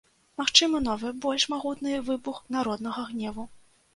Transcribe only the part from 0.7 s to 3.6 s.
новы, больш магутны выбух народнага гневу.